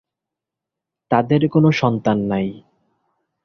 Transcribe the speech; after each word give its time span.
তাদের 1.11 1.41
কোনো 1.49 1.69
সন্তান 1.71 2.17
নাই। 2.23 2.47